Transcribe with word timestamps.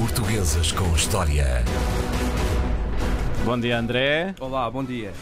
Portuguesas 0.00 0.72
com 0.72 0.90
História. 0.96 1.62
Bom 3.44 3.60
dia, 3.60 3.78
André. 3.78 4.34
Olá, 4.40 4.70
bom 4.70 4.82
dia. 4.82 5.12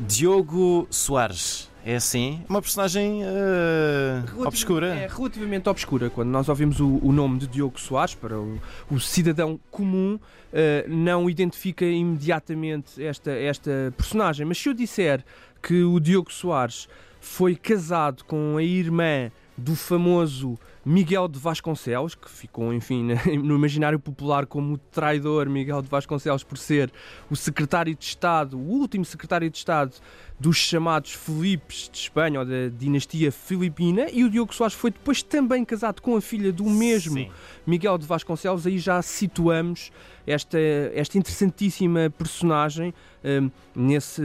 Diogo 0.00 0.88
Soares. 0.90 1.70
É 1.84 1.94
assim? 1.94 2.42
Uma 2.48 2.60
personagem 2.60 3.22
uh, 3.22 4.44
obscura. 4.44 4.96
É 4.96 5.06
relativamente 5.06 5.68
obscura. 5.68 6.10
Quando 6.10 6.28
nós 6.28 6.48
ouvimos 6.48 6.80
o, 6.80 6.98
o 7.00 7.12
nome 7.12 7.38
de 7.38 7.46
Diogo 7.46 7.78
Soares, 7.78 8.12
para 8.12 8.36
o, 8.36 8.60
o 8.90 8.98
cidadão 8.98 9.60
comum, 9.70 10.16
uh, 10.16 10.88
não 10.88 11.30
identifica 11.30 11.84
imediatamente 11.84 13.00
esta, 13.00 13.30
esta 13.30 13.94
personagem. 13.96 14.44
Mas 14.44 14.58
se 14.58 14.68
eu 14.68 14.74
disser 14.74 15.24
que 15.62 15.84
o 15.84 16.00
Diogo 16.00 16.32
Soares 16.32 16.88
foi 17.20 17.54
casado 17.54 18.24
com 18.24 18.56
a 18.56 18.62
irmã 18.64 19.30
do 19.56 19.76
famoso 19.76 20.58
Miguel 20.84 21.28
de 21.28 21.38
Vasconcelos, 21.38 22.14
que 22.14 22.28
ficou, 22.28 22.72
enfim, 22.72 23.08
no 23.42 23.54
imaginário 23.54 24.00
popular 24.00 24.46
como 24.46 24.74
o 24.74 24.78
traidor 24.78 25.48
Miguel 25.48 25.82
de 25.82 25.88
Vasconcelos 25.88 26.42
por 26.42 26.56
ser 26.56 26.90
o 27.30 27.36
secretário 27.36 27.94
de 27.94 28.04
Estado, 28.04 28.56
o 28.56 28.60
último 28.60 29.04
secretário 29.04 29.50
de 29.50 29.58
Estado 29.58 29.92
dos 30.40 30.56
chamados 30.56 31.12
Filipes 31.12 31.90
de 31.92 31.98
Espanha, 31.98 32.40
ou 32.40 32.46
da 32.46 32.68
dinastia 32.74 33.30
filipina, 33.30 34.06
e 34.10 34.24
o 34.24 34.30
Diogo 34.30 34.54
Soares 34.54 34.74
foi 34.74 34.90
depois 34.90 35.22
também 35.22 35.62
casado 35.66 36.00
com 36.00 36.16
a 36.16 36.20
filha 36.20 36.50
do 36.50 36.64
mesmo 36.64 37.18
Sim. 37.18 37.30
Miguel 37.66 37.98
de 37.98 38.06
Vasconcelos. 38.06 38.66
Aí 38.66 38.78
já 38.78 39.02
situamos 39.02 39.92
esta, 40.26 40.58
esta 40.94 41.18
interessantíssima 41.18 42.08
personagem 42.16 42.94
um, 43.22 43.50
nesse 43.74 44.22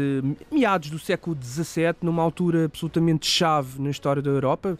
meados 0.49 0.89
do 0.89 0.97
século 0.97 1.37
XVII, 1.41 1.95
numa 2.01 2.23
altura 2.23 2.65
absolutamente 2.65 3.27
chave 3.27 3.81
na 3.81 3.89
história 3.89 4.21
da 4.21 4.29
Europa. 4.29 4.77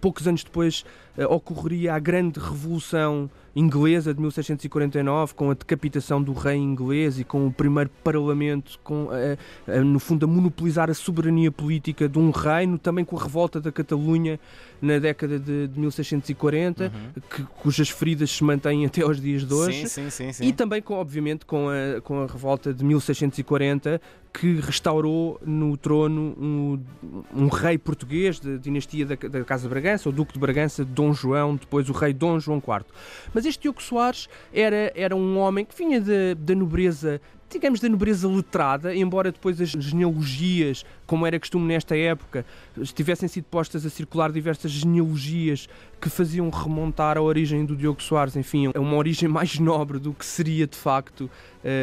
Poucos 0.00 0.28
anos 0.28 0.44
depois 0.44 0.84
uh, 1.18 1.24
ocorreria 1.34 1.94
a 1.94 1.98
grande 1.98 2.38
revolução 2.38 3.28
inglesa 3.56 4.12
de 4.12 4.20
1649, 4.20 5.34
com 5.34 5.50
a 5.50 5.54
decapitação 5.54 6.22
do 6.22 6.34
rei 6.34 6.58
inglês 6.58 7.18
e 7.18 7.24
com 7.24 7.46
o 7.46 7.52
primeiro 7.52 7.88
parlamento, 8.04 8.78
com, 8.84 9.08
no 9.82 9.98
fundo, 9.98 10.26
a 10.26 10.28
monopolizar 10.28 10.90
a 10.90 10.94
soberania 10.94 11.50
política 11.50 12.06
de 12.06 12.18
um 12.18 12.30
reino, 12.30 12.78
também 12.78 13.02
com 13.02 13.18
a 13.18 13.22
revolta 13.22 13.58
da 13.58 13.72
Catalunha 13.72 14.38
na 14.80 14.98
década 14.98 15.38
de, 15.38 15.68
de 15.68 15.80
1640, 15.80 16.84
uhum. 16.84 17.22
que, 17.30 17.42
cujas 17.62 17.88
feridas 17.88 18.30
se 18.30 18.44
mantêm 18.44 18.84
até 18.84 19.00
aos 19.02 19.20
dias 19.20 19.42
de 19.42 19.54
hoje. 19.54 19.88
Sim, 19.88 20.10
sim, 20.10 20.10
sim, 20.10 20.32
sim. 20.32 20.44
E 20.44 20.52
também, 20.52 20.82
com, 20.82 20.94
obviamente, 20.94 21.46
com 21.46 21.68
a, 21.68 22.00
com 22.02 22.22
a 22.22 22.26
revolta 22.26 22.74
de 22.74 22.84
1640, 22.84 24.00
que 24.38 24.60
restaurou 24.60 25.40
no 25.46 25.78
trono 25.78 26.36
um, 26.38 26.78
um 27.34 27.48
rei 27.48 27.78
português 27.78 28.38
da 28.38 28.56
dinastia 28.58 29.06
da, 29.06 29.14
da, 29.14 29.42
Casa 29.44 29.62
de 29.62 29.68
Bragança, 29.70 30.10
o 30.10 30.12
Duque 30.12 30.34
de 30.34 30.38
Bragança, 30.38 30.84
Dom 30.84 31.14
João, 31.14 31.56
depois 31.56 31.88
o 31.88 31.92
rei 31.92 32.12
Dom 32.12 32.38
João 32.38 32.58
IV. 32.58 32.84
Mas 33.32 33.46
este 33.46 33.62
Diogo 33.62 33.82
Soares 33.82 34.28
era, 34.52 34.92
era 34.94 35.16
um 35.16 35.38
homem 35.38 35.64
que 35.64 35.74
vinha 35.74 36.02
da 36.36 36.54
nobreza 36.54 37.18
digamos, 37.50 37.80
da 37.80 37.88
nobreza 37.88 38.28
letrada, 38.28 38.94
embora 38.94 39.30
depois 39.30 39.60
as 39.60 39.70
genealogias, 39.70 40.84
como 41.06 41.26
era 41.26 41.38
costume 41.38 41.66
nesta 41.66 41.96
época, 41.96 42.44
tivessem 42.94 43.28
sido 43.28 43.44
postas 43.44 43.86
a 43.86 43.90
circular 43.90 44.32
diversas 44.32 44.70
genealogias 44.70 45.68
que 46.00 46.10
faziam 46.10 46.50
remontar 46.50 47.16
a 47.16 47.22
origem 47.22 47.64
do 47.64 47.76
Diogo 47.76 48.02
Soares, 48.02 48.36
enfim, 48.36 48.70
a 48.74 48.80
uma 48.80 48.96
origem 48.96 49.28
mais 49.28 49.58
nobre 49.58 49.98
do 49.98 50.12
que 50.12 50.26
seria 50.26 50.66
de 50.66 50.76
facto 50.76 51.30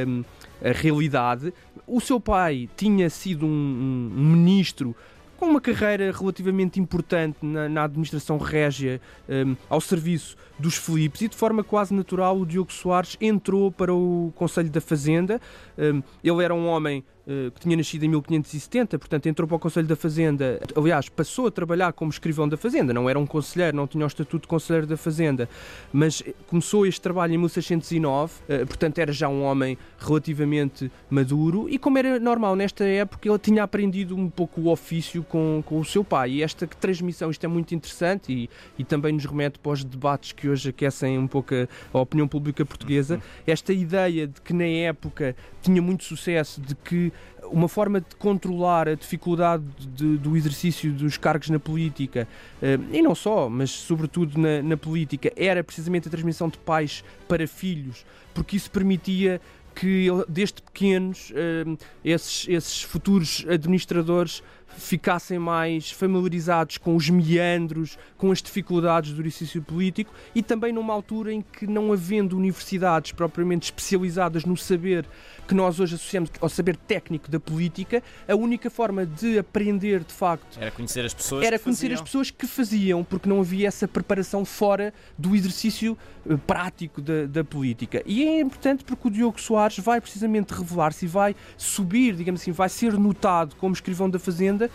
um, 0.07 0.23
a 0.63 0.71
realidade. 0.71 1.53
O 1.87 1.99
seu 1.99 2.19
pai 2.19 2.69
tinha 2.75 3.09
sido 3.09 3.45
um, 3.45 4.11
um 4.15 4.31
ministro 4.33 4.95
com 5.43 5.49
uma 5.49 5.59
carreira 5.59 6.09
relativamente 6.09 6.79
importante 6.79 7.37
na, 7.41 7.67
na 7.67 7.83
administração 7.83 8.37
régia 8.37 9.01
um, 9.27 9.57
ao 9.69 9.81
serviço 9.81 10.37
dos 10.57 10.77
Filipes 10.77 11.21
e 11.21 11.27
de 11.27 11.35
forma 11.35 11.65
quase 11.65 11.93
natural 11.93 12.39
o 12.39 12.45
Diogo 12.45 12.71
Soares 12.71 13.17
entrou 13.19 13.69
para 13.69 13.93
o 13.93 14.31
Conselho 14.35 14.69
da 14.69 14.79
Fazenda. 14.79 15.41
Um, 15.77 16.01
ele 16.23 16.43
era 16.43 16.55
um 16.55 16.65
homem 16.65 17.03
que 17.25 17.61
tinha 17.61 17.77
nascido 17.77 18.03
em 18.03 18.09
1570, 18.09 18.99
portanto 18.99 19.27
entrou 19.27 19.47
para 19.47 19.55
o 19.55 19.59
Conselho 19.59 19.87
da 19.87 19.95
Fazenda, 19.95 20.59
aliás, 20.75 21.07
passou 21.07 21.47
a 21.47 21.51
trabalhar 21.51 21.93
como 21.93 22.11
escrivão 22.11 22.49
da 22.49 22.57
Fazenda, 22.57 22.93
não 22.93 23.09
era 23.09 23.17
um 23.17 23.25
conselheiro, 23.25 23.77
não 23.77 23.87
tinha 23.87 24.03
o 24.03 24.07
estatuto 24.07 24.41
de 24.41 24.47
conselheiro 24.47 24.85
da 24.85 24.97
Fazenda, 24.97 25.47
mas 25.91 26.21
eh, 26.25 26.33
começou 26.47 26.85
este 26.85 26.99
trabalho 26.99 27.33
em 27.33 27.37
1609, 27.37 28.33
eh, 28.49 28.65
portanto 28.65 28.99
era 28.99 29.13
já 29.13 29.29
um 29.29 29.43
homem 29.43 29.77
relativamente 29.97 30.91
maduro 31.09 31.69
e 31.69 31.77
como 31.77 31.97
era 31.97 32.19
normal 32.19 32.57
nesta 32.57 32.83
época, 32.83 33.27
ele 33.29 33.39
tinha 33.39 33.63
aprendido 33.63 34.17
um 34.17 34.29
pouco 34.29 34.59
o 34.59 34.69
ofício 34.69 35.23
com, 35.23 35.63
com 35.65 35.79
o 35.79 35.85
seu 35.85 36.03
pai 36.03 36.31
e 36.31 36.43
esta 36.43 36.67
transmissão, 36.67 37.31
isto 37.31 37.45
é 37.45 37.47
muito 37.47 37.73
interessante 37.73 38.33
e, 38.33 38.49
e 38.77 38.83
também 38.83 39.13
nos 39.13 39.23
remete 39.25 39.59
para 39.59 39.71
os 39.71 39.83
debates 39.83 40.33
que 40.33 40.49
hoje 40.49 40.69
aquecem 40.69 41.17
um 41.17 41.27
pouco 41.27 41.55
a, 41.55 41.67
a 41.97 42.01
opinião 42.01 42.27
pública 42.27 42.65
portuguesa, 42.65 43.15
uhum. 43.15 43.21
esta 43.47 43.71
ideia 43.71 44.27
de 44.27 44.41
que 44.41 44.53
na 44.53 44.65
época 44.65 45.35
tinha 45.61 45.81
muito 45.81 46.03
sucesso, 46.03 46.59
de 46.59 46.75
que 46.75 47.12
uma 47.51 47.67
forma 47.67 47.99
de 47.99 48.15
controlar 48.17 48.87
a 48.87 48.95
dificuldade 48.95 49.63
de, 49.95 50.17
do 50.17 50.35
exercício 50.35 50.91
dos 50.91 51.17
cargos 51.17 51.49
na 51.49 51.59
política, 51.59 52.27
eh, 52.61 52.79
e 52.91 53.01
não 53.01 53.13
só, 53.13 53.49
mas 53.49 53.69
sobretudo 53.69 54.39
na, 54.39 54.61
na 54.61 54.77
política, 54.77 55.31
era 55.35 55.63
precisamente 55.63 56.07
a 56.07 56.11
transmissão 56.11 56.49
de 56.49 56.57
pais 56.57 57.03
para 57.27 57.47
filhos, 57.47 58.05
porque 58.33 58.55
isso 58.55 58.71
permitia 58.71 59.41
que 59.73 60.07
desde 60.27 60.61
pequenos 60.61 61.31
eh, 61.35 61.65
esses, 62.03 62.47
esses 62.47 62.81
futuros 62.83 63.45
administradores 63.49 64.43
ficassem 64.77 65.39
mais 65.39 65.91
familiarizados 65.91 66.77
com 66.77 66.95
os 66.95 67.09
meandros, 67.09 67.97
com 68.17 68.31
as 68.31 68.41
dificuldades 68.41 69.11
do 69.11 69.21
exercício 69.21 69.61
político 69.61 70.13
e 70.33 70.41
também 70.41 70.73
numa 70.73 70.93
altura 70.93 71.33
em 71.33 71.41
que, 71.41 71.67
não 71.67 71.91
havendo 71.91 72.37
universidades 72.37 73.11
propriamente 73.11 73.65
especializadas 73.65 74.45
no 74.45 74.57
saber 74.57 75.05
que 75.47 75.53
nós 75.53 75.79
hoje 75.79 75.95
associamos 75.95 76.29
ao 76.39 76.49
saber 76.49 76.75
técnico 76.75 77.29
da 77.29 77.39
política, 77.39 78.01
a 78.27 78.35
única 78.35 78.69
forma 78.69 79.05
de 79.05 79.37
aprender 79.37 80.03
de 80.03 80.13
facto 80.13 80.57
era 80.59 80.71
conhecer 80.71 81.05
as 81.05 81.13
pessoas 81.13 81.45
era 81.45 81.59
conhecer 81.59 81.87
faziam. 81.87 81.95
as 81.95 82.01
pessoas 82.01 82.31
que 82.31 82.47
faziam, 82.47 83.03
porque 83.03 83.27
não 83.27 83.41
havia 83.41 83.67
essa 83.67 83.87
preparação 83.87 84.45
fora 84.45 84.93
do 85.17 85.35
exercício 85.35 85.97
uh, 86.25 86.37
prático 86.37 87.01
da, 87.01 87.25
da, 87.25 87.43
política. 87.43 88.01
E 88.05 88.23
é 88.23 88.39
importante 88.39 88.83
porque 88.83 89.07
o 89.07 89.11
Diogo 89.11 89.39
Soares 89.39 89.62
vai 89.81 90.01
precisamente 90.01 90.53
revelar-se 90.53 91.05
e 91.05 91.07
vai 91.07 91.35
subir, 91.57 92.15
digamos 92.15 92.41
assim, 92.41 92.51
vai 92.51 92.69
ser 92.69 92.93
notado 92.93 93.55
como 93.55 93.73
escrivão 93.73 94.09
da 94.09 94.19
Fazenda 94.19 94.69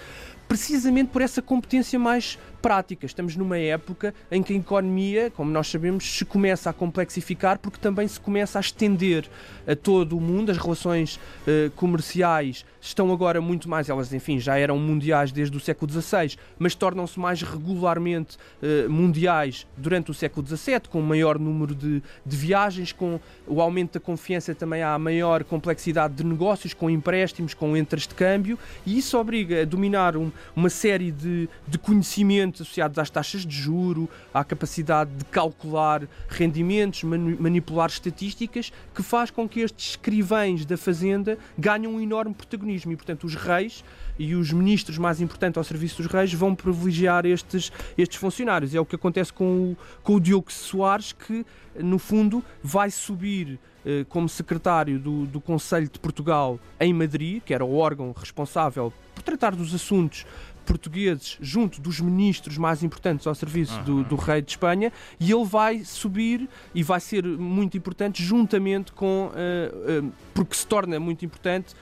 precisamente 0.48 1.10
por 1.10 1.20
essa 1.20 1.42
competência 1.42 1.98
mais 1.98 2.38
prática. 2.62 3.06
Estamos 3.06 3.36
numa 3.36 3.59
época 3.59 4.14
em 4.31 4.42
que 4.42 4.53
a 4.53 4.56
economia, 4.56 5.31
como 5.31 5.50
nós 5.50 5.69
sabemos, 5.69 6.04
se 6.04 6.25
começa 6.25 6.70
a 6.70 6.72
complexificar 6.72 7.59
porque 7.59 7.78
também 7.78 8.09
se 8.09 8.19
começa 8.19 8.58
a 8.58 8.60
estender 8.60 9.28
a 9.66 9.76
todo 9.76 10.16
o 10.16 10.20
mundo. 10.20 10.50
As 10.50 10.58
relações 10.58 11.16
uh, 11.16 11.70
comerciais 11.72 12.64
estão 12.81 13.12
agora 13.12 13.41
muito 13.41 13.69
mais, 13.69 13.88
elas, 13.88 14.12
enfim, 14.12 14.38
já 14.38 14.58
eram 14.58 14.78
mundiais 14.78 15.32
desde 15.32 15.56
o 15.56 15.60
século 15.60 15.91
XVI, 15.91 16.37
mas 16.58 16.75
tornam-se 16.75 17.19
mais 17.19 17.42
regularmente 17.42 18.37
uh, 18.62 18.91
mundiais 18.91 19.66
durante 19.76 20.10
o 20.10 20.14
século 20.14 20.47
XVII, 20.47 20.81
com 20.88 21.00
maior 21.00 21.38
número 21.38 21.75
de, 21.75 22.03
de 22.25 22.37
viagens, 22.37 22.92
com 22.92 23.20
o 23.47 23.60
aumento 23.60 23.94
da 23.94 24.00
confiança 24.00 24.54
também 24.54 24.82
há 24.82 24.98
maior 24.98 25.44
complexidade 25.44 26.14
de 26.14 26.25
negócios, 26.25 26.72
com 26.72 26.88
empréstimos, 26.88 27.54
com 27.54 27.76
entras 27.76 28.06
de 28.06 28.14
câmbio, 28.14 28.58
e 28.87 28.98
isso 28.98 29.19
obriga 29.19 29.62
a 29.62 29.64
dominar 29.64 30.16
um, 30.16 30.31
uma 30.54 30.71
série 30.71 31.10
de, 31.10 31.49
de 31.66 31.78
conhecimentos 31.78 32.62
associados 32.62 32.99
às 32.99 33.10
taxas 33.10 33.44
de 33.44 33.54
juro, 33.54 34.09
à 34.32 34.44
capacidade 34.44 35.10
de 35.10 35.25
calcular 35.25 36.03
rendimentos, 36.28 37.03
manipular 37.03 37.88
estatísticas, 37.88 38.72
que 38.94 39.03
faz 39.03 39.31
com 39.31 39.49
que 39.49 39.60
estes 39.60 39.91
escrivães 39.91 40.65
da 40.65 40.76
Fazenda 40.76 41.38
ganhem 41.59 41.88
um 41.88 42.00
enorme 42.00 42.34
protagonismo. 42.34 42.93
E, 42.93 42.97
portanto, 42.97 43.25
os 43.25 43.34
reis 43.34 43.84
e 44.18 44.34
os 44.34 44.52
ministros 44.52 44.98
mais 44.98 45.20
importantes 45.20 45.58
ao 45.58 45.64
serviço 45.64 46.02
dos 46.02 46.10
reis 46.10 46.32
vão 46.32 46.54
privilegiar 46.54 47.24
estes, 47.24 47.70
estes 47.96 48.18
funcionários. 48.18 48.74
É 48.74 48.80
o 48.80 48.86
que 48.86 48.96
acontece 48.96 49.32
com 49.32 49.44
o, 49.44 49.76
com 50.02 50.14
o 50.14 50.20
Diogo 50.20 50.52
Soares, 50.52 51.12
que, 51.12 51.44
no 51.78 51.98
fundo, 51.98 52.44
vai 52.62 52.90
subir 52.90 53.58
eh, 53.87 54.04
como 54.08 54.28
secretário 54.28 54.98
do, 54.98 55.25
do 55.26 55.40
Conselho 55.40 55.88
de 55.88 55.98
Portugal 55.98 56.58
em 56.81 56.93
Madrid, 56.93 57.43
que 57.43 57.54
era 57.54 57.64
o 57.64 57.76
órgão 57.76 58.12
responsável 58.12 58.93
por 59.14 59.22
tratar 59.22 59.54
dos 59.54 59.75
assuntos 59.75 60.26
portugueses 60.66 61.38
junto 61.40 61.81
dos 61.81 61.98
ministros 61.98 62.58
mais 62.58 62.82
importantes 62.82 63.26
ao 63.26 63.34
serviço 63.34 63.81
do, 63.84 64.04
do, 64.04 64.16
rei 64.16 64.43
de 64.43 64.50
Espanha 64.50 64.93
e 65.19 65.32
ele 65.32 65.44
vai 65.46 65.82
subir 65.82 66.46
e 66.75 66.82
vai 66.82 67.00
ser 67.00 67.25
muito 67.25 67.78
importante 67.78 68.22
juntamente 68.22 68.93
com 68.93 69.31
uh, 69.31 70.04
uh, 70.04 70.12
porque 70.34 70.54
se 70.54 70.66
torna 70.66 71.00
muito 71.00 71.25
importante 71.25 71.75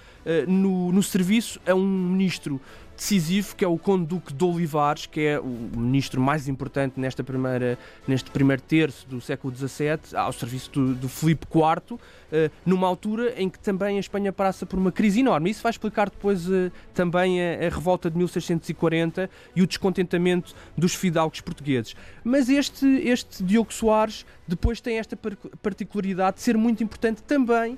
no, 0.49 0.93
no 0.93 1.03
serviço 1.03 1.61
a 1.67 1.75
um 1.75 1.87
ministro 1.87 2.61
decisivo, 2.97 3.55
que 3.55 3.65
é 3.65 3.69
o 3.69 3.79
Conde 3.79 4.07
Duque 4.07 4.33
de 4.33 4.45
Olivares, 4.45 5.07
que 5.07 5.21
é 5.21 5.39
o 5.39 5.45
ministro 5.77 6.21
mais 6.21 6.49
importante 6.49 6.99
nesta 6.99 7.23
primeira, 7.23 7.79
neste 8.09 8.31
primeiro 8.31 8.63
terço 8.63 9.07
do 9.07 9.21
século 9.21 9.55
XVII, 9.55 10.17
ao 10.17 10.33
serviço 10.33 10.71
do, 10.73 10.95
do 10.95 11.09
Filipe 11.09 11.47
IV, 11.47 12.01
eh, 12.33 12.51
numa 12.65 12.89
altura 12.89 13.35
em 13.41 13.49
que 13.49 13.59
também 13.59 13.99
a 13.99 14.01
Espanha 14.01 14.33
passa 14.33 14.65
por 14.65 14.79
uma 14.79 14.91
crise 14.91 15.21
enorme. 15.21 15.51
Isso 15.51 15.63
vai 15.63 15.71
explicar 15.71 16.09
depois 16.09 16.51
eh, 16.51 16.73
também 16.95 17.41
a, 17.41 17.67
a 17.67 17.69
revolta 17.69 18.11
de 18.11 18.17
1640 18.17 19.29
e 19.55 19.63
o 19.63 19.67
descontentamento 19.67 20.55
dos 20.77 20.95
fidalgos 20.95 21.41
portugueses. 21.41 21.95
Mas 22.25 22.49
este, 22.49 22.87
este 22.87 23.45
Diogo 23.45 23.73
Soares 23.73 24.25
depois 24.49 24.81
tem 24.81 24.99
esta 24.99 25.19
particularidade 25.63 26.37
de 26.37 26.43
ser 26.43 26.57
muito 26.57 26.83
importante 26.83 27.23
também, 27.23 27.77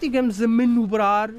digamos, 0.00 0.40
a 0.40 0.46
manobrar 0.46 1.30
eh, 1.30 1.34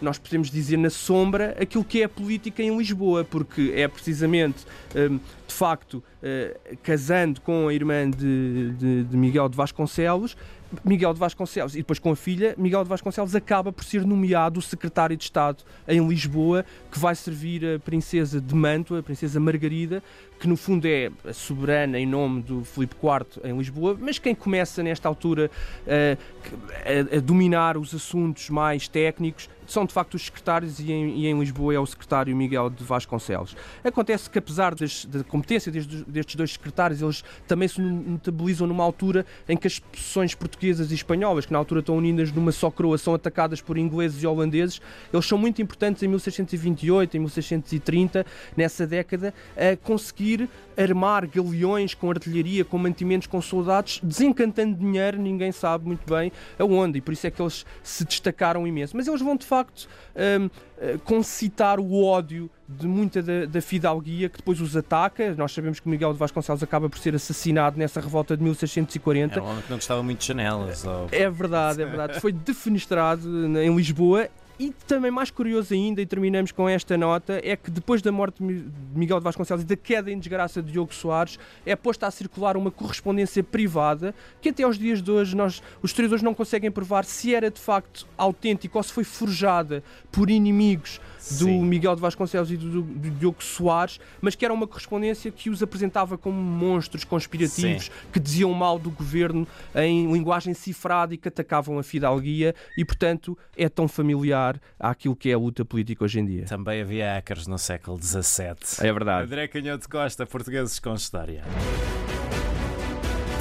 nós 0.00 0.18
podemos 0.18 0.50
dizer 0.50 0.76
na 0.76 0.90
sombra 0.90 1.56
aquilo 1.60 1.84
que 1.84 2.02
é 2.02 2.04
a 2.04 2.08
política 2.08 2.62
em 2.62 2.76
Lisboa, 2.76 3.24
porque 3.24 3.72
é 3.74 3.86
precisamente, 3.88 4.64
ehm, 4.94 5.18
de 5.46 5.54
facto, 5.54 6.02
eh, 6.22 6.56
casando 6.82 7.40
com 7.40 7.68
a 7.68 7.74
irmã 7.74 8.10
de, 8.10 8.72
de, 8.72 9.04
de 9.04 9.16
Miguel 9.16 9.48
de 9.48 9.56
Vasconcelos, 9.56 10.36
Miguel 10.84 11.12
de 11.12 11.20
Vasconcelos, 11.20 11.74
e 11.74 11.78
depois 11.78 11.98
com 11.98 12.10
a 12.10 12.16
filha, 12.16 12.54
Miguel 12.56 12.82
de 12.82 12.88
Vasconcelos 12.88 13.34
acaba 13.34 13.72
por 13.72 13.84
ser 13.84 14.04
nomeado 14.06 14.58
o 14.58 14.62
secretário 14.62 15.16
de 15.16 15.24
Estado 15.24 15.64
em 15.86 16.06
Lisboa, 16.06 16.64
que 16.90 16.98
vai 16.98 17.14
servir 17.14 17.64
a 17.66 17.78
princesa 17.78 18.40
de 18.40 18.54
Mantua, 18.54 19.00
a 19.00 19.02
princesa 19.02 19.38
Margarida, 19.38 20.02
que 20.38 20.48
no 20.48 20.56
fundo 20.56 20.86
é 20.86 21.10
a 21.24 21.32
soberana 21.32 21.98
em 21.98 22.06
nome 22.06 22.42
do 22.42 22.64
Filipe 22.64 22.96
IV 23.02 23.42
em 23.44 23.56
Lisboa, 23.56 23.96
mas 23.98 24.18
quem 24.18 24.34
começa 24.34 24.82
nesta 24.82 25.08
altura 25.08 25.50
a, 25.86 27.14
a, 27.14 27.16
a 27.16 27.20
dominar 27.20 27.76
os 27.76 27.94
assuntos 27.94 28.50
mais 28.50 28.88
técnicos 28.88 29.48
são 29.66 29.84
de 29.84 29.92
facto 29.92 30.14
os 30.14 30.24
secretários 30.24 30.78
e 30.78 30.92
em, 30.92 31.18
e 31.18 31.26
em, 31.26 31.38
Lisboa 31.38 31.74
é 31.74 31.78
o 31.78 31.86
secretário 31.86 32.34
Miguel 32.36 32.70
de 32.70 32.84
Vasconcelos. 32.84 33.56
Acontece 33.82 34.28
que 34.28 34.38
apesar 34.38 34.74
das, 34.74 35.04
da 35.04 35.24
competência 35.24 35.70
destes, 35.70 36.02
destes, 36.02 36.36
dois 36.36 36.52
secretários, 36.52 37.02
eles 37.02 37.24
também 37.46 37.68
se 37.68 37.80
notabilizam 37.80 38.66
numa 38.66 38.84
altura 38.84 39.24
em 39.48 39.56
que 39.56 39.66
as 39.66 39.78
posições 39.78 40.34
portuguesas 40.34 40.90
e 40.90 40.94
espanholas, 40.94 41.46
que 41.46 41.52
na 41.52 41.58
altura 41.58 41.80
estão 41.80 41.96
unidas 41.96 42.32
numa 42.32 42.52
só 42.52 42.70
coroa, 42.70 42.98
são 42.98 43.14
atacadas 43.14 43.60
por 43.60 43.78
ingleses 43.78 44.22
e 44.22 44.26
holandeses, 44.26 44.80
eles 45.12 45.26
são 45.26 45.38
muito 45.38 45.60
importantes 45.60 46.02
em 46.02 46.08
1628, 46.08 47.16
em 47.16 47.20
1630, 47.20 48.26
nessa 48.56 48.86
década, 48.86 49.34
a 49.56 49.76
conseguir 49.76 50.48
armar 50.76 51.26
galeões 51.26 51.94
com 51.94 52.10
artilharia, 52.10 52.64
com 52.64 52.78
mantimentos, 52.78 53.26
com 53.26 53.40
soldados, 53.40 54.00
desencantando 54.02 54.76
dinheiro, 54.76 55.18
ninguém 55.18 55.52
sabe 55.52 55.86
muito 55.86 56.12
bem 56.12 56.32
aonde, 56.58 56.98
e 56.98 57.00
por 57.00 57.12
isso 57.12 57.26
é 57.26 57.30
que 57.30 57.40
eles 57.40 57.64
se 57.82 58.04
destacaram 58.04 58.66
imenso. 58.66 58.96
Mas 58.96 59.06
eles 59.06 59.20
vão 59.20 59.36
de 59.36 59.46
facto 59.46 59.53
um, 59.60 60.50
eh, 60.78 60.98
concitar 61.04 61.78
o 61.78 62.04
ódio 62.04 62.50
de 62.68 62.86
muita 62.86 63.22
da, 63.22 63.44
da, 63.46 63.60
fidalguia 63.60 64.28
que 64.28 64.38
depois 64.38 64.60
os 64.60 64.76
ataca. 64.76 65.34
Nós 65.34 65.52
sabemos 65.52 65.80
que 65.80 65.88
Miguel 65.88 66.12
de 66.12 66.18
Vasconcelos 66.18 66.62
acaba 66.62 66.88
por 66.88 66.98
ser 66.98 67.14
assassinado 67.14 67.78
nessa 67.78 68.00
revolta 68.00 68.36
de 68.36 68.42
1640. 68.42 69.34
Era 69.34 69.42
um 69.42 69.50
homem 69.50 69.62
que 69.62 69.70
não 69.70 69.76
gostava 69.76 70.02
muito 70.02 70.20
de 70.20 70.26
janelas. 70.26 70.84
Ou... 70.84 71.08
É 71.12 71.28
verdade, 71.30 71.82
é 71.82 71.86
verdade. 71.86 72.20
Foi 72.20 72.32
defenestrado 72.32 73.28
em 73.58 73.74
Lisboa 73.76 74.28
e 74.58 74.70
também 74.86 75.10
mais 75.10 75.30
curioso 75.30 75.74
ainda, 75.74 76.00
e 76.00 76.06
terminamos 76.06 76.52
com 76.52 76.68
esta 76.68 76.96
nota, 76.96 77.40
é 77.42 77.56
que 77.56 77.70
depois 77.70 78.00
da 78.00 78.12
morte 78.12 78.42
de 78.42 78.64
Miguel 78.94 79.18
de 79.18 79.24
Vasconcelos 79.24 79.64
e 79.64 79.66
da 79.66 79.76
queda 79.76 80.10
em 80.10 80.18
desgraça 80.18 80.62
de 80.62 80.72
Diogo 80.72 80.94
Soares, 80.94 81.38
é 81.66 81.74
posta 81.74 82.06
a 82.06 82.10
circular 82.10 82.56
uma 82.56 82.70
correspondência 82.70 83.42
privada 83.42 84.14
que 84.40 84.50
até 84.50 84.62
aos 84.62 84.78
dias 84.78 85.02
de 85.02 85.10
hoje 85.10 85.36
nós, 85.36 85.62
os 85.82 85.90
historiadores 85.90 86.22
não 86.22 86.34
conseguem 86.34 86.70
provar 86.70 87.04
se 87.04 87.34
era 87.34 87.50
de 87.50 87.60
facto 87.60 88.06
autêntico 88.16 88.78
ou 88.78 88.84
se 88.84 88.92
foi 88.92 89.04
forjada 89.04 89.82
por 90.12 90.30
inimigos 90.30 91.00
do 91.30 91.46
Sim. 91.46 91.62
Miguel 91.64 91.94
de 91.94 92.00
Vasconcelos 92.00 92.50
e 92.50 92.56
do, 92.56 92.82
do, 92.82 93.10
Diogo 93.10 93.42
Soares, 93.42 93.98
mas 94.20 94.34
que 94.34 94.44
era 94.44 94.52
uma 94.52 94.66
correspondência 94.66 95.30
que 95.30 95.48
os 95.48 95.62
apresentava 95.62 96.18
como 96.18 96.40
monstros 96.40 97.04
conspirativos 97.04 97.84
Sim. 97.84 97.90
que 98.12 98.20
diziam 98.20 98.52
mal 98.52 98.78
do 98.78 98.90
governo 98.90 99.46
em 99.74 100.12
linguagem 100.12 100.54
cifrada 100.54 101.14
e 101.14 101.16
que 101.16 101.28
atacavam 101.28 101.78
a 101.78 101.82
fidalguia 101.82 102.54
e, 102.76 102.84
portanto, 102.84 103.36
é 103.56 103.68
tão 103.68 103.88
familiar 103.88 104.60
àquilo 104.78 105.16
que 105.16 105.30
é 105.30 105.34
a 105.34 105.38
luta 105.38 105.64
política 105.64 106.04
hoje 106.04 106.20
em 106.20 106.26
dia. 106.26 106.44
Também 106.44 106.80
havia 106.80 107.14
hackers 107.14 107.46
no 107.46 107.58
século 107.58 108.00
XVII. 108.00 108.86
É 108.86 108.92
verdade. 108.92 109.24
André 109.24 109.48
Canhoto 109.48 109.88
Costa, 109.88 110.26
Portugueses 110.26 110.78
com 110.78 110.94
História. 110.94 111.42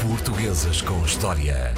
Portuguesas 0.02 0.82
com 0.82 1.04
História. 1.06 1.74